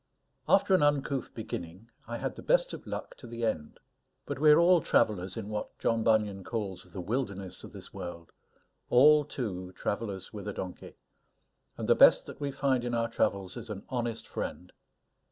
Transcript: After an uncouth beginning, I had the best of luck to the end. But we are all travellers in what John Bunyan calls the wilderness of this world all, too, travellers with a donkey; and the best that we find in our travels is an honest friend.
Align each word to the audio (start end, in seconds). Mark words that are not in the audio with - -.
After 0.49 0.73
an 0.73 0.81
uncouth 0.81 1.31
beginning, 1.35 1.91
I 2.07 2.17
had 2.17 2.33
the 2.33 2.41
best 2.41 2.73
of 2.73 2.87
luck 2.87 3.15
to 3.17 3.27
the 3.27 3.45
end. 3.45 3.79
But 4.25 4.39
we 4.39 4.49
are 4.49 4.57
all 4.59 4.81
travellers 4.81 5.37
in 5.37 5.47
what 5.47 5.77
John 5.77 6.01
Bunyan 6.03 6.43
calls 6.43 6.91
the 6.91 6.99
wilderness 6.99 7.63
of 7.63 7.71
this 7.71 7.93
world 7.93 8.31
all, 8.89 9.23
too, 9.23 9.73
travellers 9.73 10.33
with 10.33 10.47
a 10.47 10.53
donkey; 10.53 10.95
and 11.77 11.87
the 11.87 11.93
best 11.93 12.25
that 12.25 12.41
we 12.41 12.49
find 12.51 12.83
in 12.83 12.95
our 12.95 13.09
travels 13.09 13.55
is 13.55 13.69
an 13.69 13.85
honest 13.89 14.27
friend. 14.27 14.73